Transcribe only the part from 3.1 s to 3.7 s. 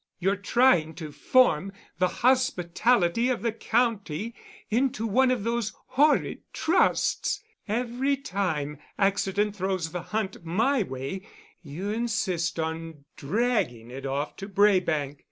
of the